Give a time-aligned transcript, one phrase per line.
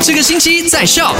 [0.00, 1.14] 这个星期在笑。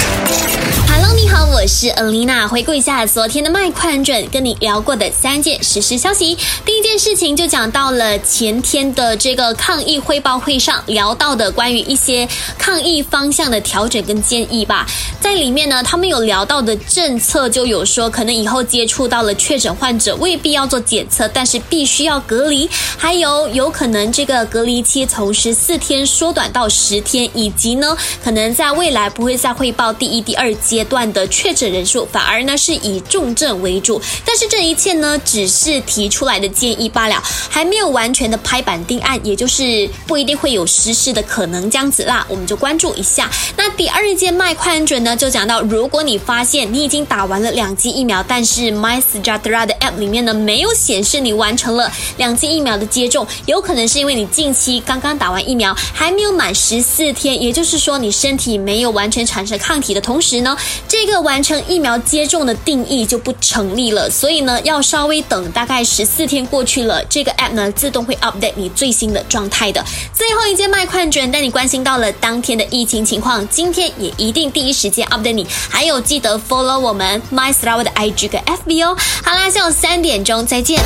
[1.67, 2.47] 是 Alina，。
[2.47, 6.37] 回顾一下昨天的麦快准，跟你聊过的三件实时消息。
[6.65, 12.27] 第一件事情就讲到了前天的这个抗疫汇报会上聊到的关于一些
[12.57, 14.87] 抗疫方向的调整跟建议吧。
[15.19, 34.01] 在里面呢，他们有聊到的政策就有说，可能以后接触到了确诊患者未必要做检测，但是必须要隔离，还有有可能这个隔离期从十四天缩短到十天，以及呢，可能在未来不会再汇报第一、第二阶段的确诊人数，反而呢是以重症为主。
[34.25, 42.25] 但是这一切呢，只是提出来的建议罢了，还没有完全的拍板定案，也就是不一定会有实施的可能这样子啦。
[42.29, 43.29] 我们就关注一下。
[43.55, 60.55] 那第二件卖快准呢，就讲到，如果你发现你已经打完了两剂疫苗，但是 My s t a t r a 的 App 里面呢没有显示你完成了两剂疫苗的接种，有可能是因为你近期刚刚打完疫苗，还没有满十四天，也就是说你身体没有完全产生抗体的同时呢，
[60.87, 64.09] 这个完成疫苗接种的定义就不成立了。
[64.09, 69.81] 所以呢，要稍微等大概十四天过去了，这个 App 呢自动会 update 你最新的状态的。
[70.13, 75.47] 最后一件麦快卷带你关心到了当天的疫情情况，今天也一定第一时间 update 你。
[75.69, 78.97] 还有记得 follow 我们 My Star 的 IG 跟 FB 哦。
[79.23, 80.81] 好啦，下午三点钟再见。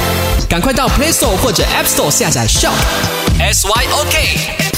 [0.47, 2.73] 赶快到 Play Store 或者 App Store 下载 Shop。
[3.39, 4.70] S Y O K。